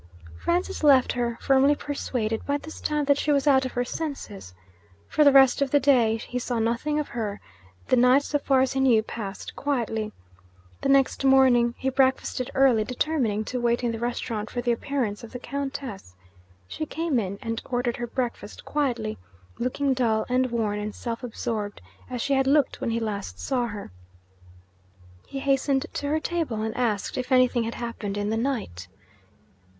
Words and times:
Francis 0.39 0.83
left 0.83 1.11
her, 1.11 1.37
firmly 1.39 1.75
persuaded 1.75 2.43
by 2.43 2.57
this 2.57 2.81
time 2.81 3.05
that 3.05 3.19
she 3.19 3.31
was 3.31 3.45
out 3.45 3.65
of 3.67 3.73
her 3.73 3.85
senses. 3.85 4.55
For 5.07 5.23
the 5.23 5.31
rest 5.31 5.61
of 5.61 5.69
the 5.69 5.79
day, 5.79 6.17
he 6.17 6.39
saw 6.39 6.57
nothing 6.57 6.97
of 6.97 7.09
her. 7.09 7.39
The 7.89 7.95
night, 7.97 8.23
so 8.23 8.39
far 8.39 8.61
as 8.61 8.73
he 8.73 8.79
knew, 8.79 9.03
passed 9.03 9.55
quietly. 9.55 10.11
The 10.81 10.89
next 10.89 11.23
morning 11.23 11.75
he 11.77 11.89
breakfasted 11.91 12.49
early, 12.55 12.83
determining 12.83 13.45
to 13.45 13.61
wait 13.61 13.83
in 13.83 13.91
the 13.91 13.99
restaurant 13.99 14.49
for 14.49 14.59
the 14.59 14.71
appearance 14.71 15.23
of 15.23 15.33
the 15.33 15.37
Countess. 15.39 16.15
She 16.67 16.87
came 16.87 17.19
in 17.19 17.37
and 17.39 17.61
ordered 17.65 17.97
her 17.97 18.07
breakfast 18.07 18.65
quietly, 18.65 19.19
looking 19.59 19.93
dull 19.93 20.25
and 20.27 20.49
worn 20.49 20.79
and 20.79 20.95
self 20.95 21.21
absorbed, 21.23 21.79
as 22.09 22.23
she 22.23 22.33
had 22.33 22.47
looked 22.47 22.81
when 22.81 22.89
he 22.89 22.99
last 22.99 23.37
saw 23.39 23.67
her. 23.67 23.91
He 25.27 25.37
hastened 25.37 25.85
to 25.93 26.07
her 26.07 26.19
table, 26.19 26.63
and 26.63 26.75
asked 26.75 27.19
if 27.19 27.31
anything 27.31 27.65
had 27.65 27.75
happened 27.75 28.17
in 28.17 28.31
the 28.31 28.35
night. 28.37 28.87